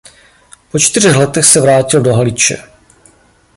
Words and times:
Po 0.71 0.79
čtyřech 0.79 1.15
letech 1.15 1.45
se 1.45 1.61
vrátil 1.61 2.01
do 2.01 2.13
Haliče. 2.13 2.63